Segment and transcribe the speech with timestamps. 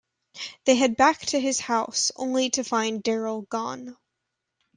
[0.65, 3.97] They head back to his house, only to find Daryl gone.